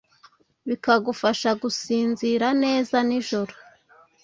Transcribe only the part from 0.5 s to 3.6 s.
bikagufasha gusinzira neza nijoro